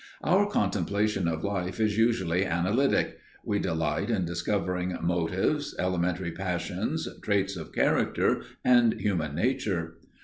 Our 0.23 0.49
contemplation 0.49 1.27
of 1.27 1.43
life 1.43 1.79
is 1.79 1.95
usually 1.95 2.43
analytic; 2.43 3.19
we 3.45 3.59
delight 3.59 4.09
in 4.09 4.25
discovering 4.25 4.97
motives, 4.99 5.75
elementary 5.77 6.31
passions, 6.31 7.07
traits 7.21 7.55
of 7.55 7.71
character 7.71 8.41
and 8.65 8.99
human 8.99 9.35
nature. 9.35 9.99